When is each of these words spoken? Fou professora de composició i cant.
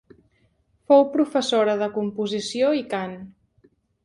Fou 0.91 1.05
professora 1.17 1.75
de 1.83 1.91
composició 1.99 2.73
i 2.79 2.83
cant. 2.97 3.15